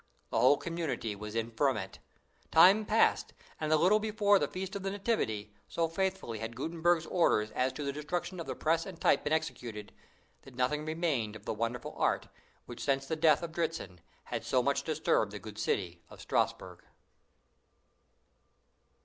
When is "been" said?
9.23-9.31